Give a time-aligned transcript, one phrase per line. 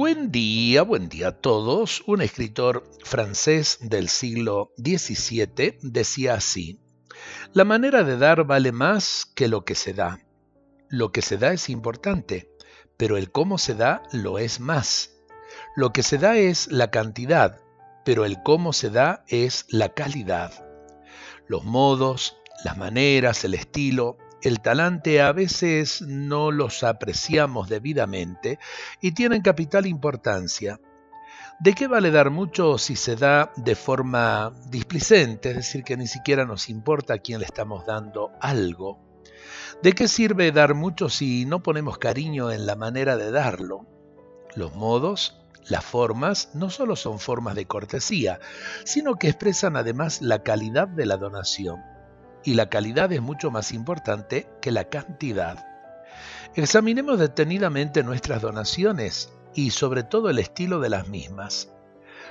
[0.00, 2.04] Buen día, buen día a todos.
[2.06, 6.78] Un escritor francés del siglo XVII decía así,
[7.52, 10.20] La manera de dar vale más que lo que se da.
[10.88, 12.48] Lo que se da es importante,
[12.96, 15.16] pero el cómo se da lo es más.
[15.74, 17.58] Lo que se da es la cantidad,
[18.04, 20.64] pero el cómo se da es la calidad.
[21.48, 28.58] Los modos, las maneras, el estilo, el talante a veces no los apreciamos debidamente
[29.00, 30.80] y tienen capital importancia.
[31.60, 36.06] ¿De qué vale dar mucho si se da de forma displicente, es decir, que ni
[36.06, 39.00] siquiera nos importa a quién le estamos dando algo?
[39.82, 43.86] ¿De qué sirve dar mucho si no ponemos cariño en la manera de darlo?
[44.54, 48.38] Los modos, las formas, no solo son formas de cortesía,
[48.84, 51.97] sino que expresan además la calidad de la donación
[52.48, 55.66] y la calidad es mucho más importante que la cantidad.
[56.54, 61.70] Examinemos detenidamente nuestras donaciones y sobre todo el estilo de las mismas.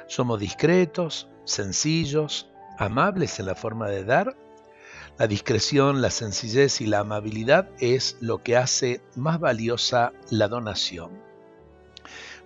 [0.08, 4.36] ¿Somos discretos, sencillos, amables en la forma de dar?
[5.20, 11.27] La discreción, la sencillez y la amabilidad es lo que hace más valiosa la donación.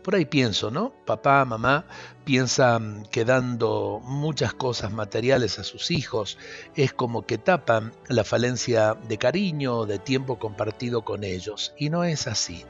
[0.04, 0.92] Por ahí pienso, ¿no?
[1.06, 1.86] Papá, mamá
[2.24, 6.40] piensan que dando muchas cosas materiales a sus hijos
[6.76, 11.74] es como que tapan la falencia de cariño, de tiempo compartido con ellos.
[11.78, 12.66] Y no es así.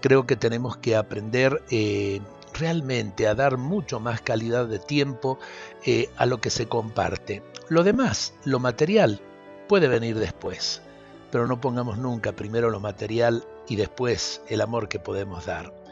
[0.00, 2.20] Creo que tenemos que aprender eh,
[2.52, 5.38] realmente a dar mucho más calidad de tiempo
[5.84, 7.42] eh, a lo que se comparte.
[7.68, 9.20] Lo demás, lo material,
[9.68, 10.82] puede venir después,
[11.30, 15.83] pero no pongamos nunca primero lo material y después el amor que podemos dar.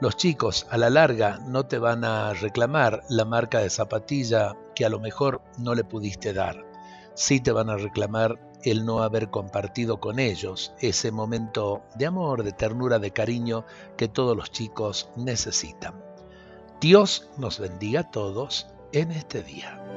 [0.00, 4.84] Los chicos a la larga no te van a reclamar la marca de zapatilla que
[4.84, 6.64] a lo mejor no le pudiste dar.
[7.14, 12.44] Sí te van a reclamar el no haber compartido con ellos ese momento de amor,
[12.44, 13.64] de ternura, de cariño
[13.96, 16.02] que todos los chicos necesitan.
[16.80, 19.89] Dios nos bendiga a todos en este día.